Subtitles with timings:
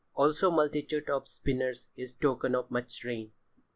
[0.15, 3.31] Also multitude of spinners is token of much rain."